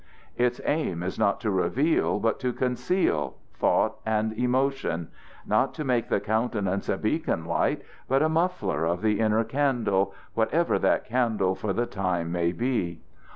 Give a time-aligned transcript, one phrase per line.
[0.35, 5.09] Its aim is not to reveal, but to conceal, thought and emotion;
[5.45, 10.11] not to make the countenance a beacon light, but a muffler of the inner candle,
[10.33, 12.99] whatever that candle for the time may be.